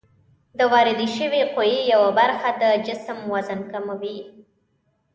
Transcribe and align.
د 0.57 0.59
واردې 0.71 1.07
شوې 1.17 1.41
قوې 1.55 1.79
یوه 1.93 2.09
برخه 2.19 2.49
د 2.61 2.63
جسم 2.85 3.17
وزن 3.33 3.59
کموي. 3.71 4.19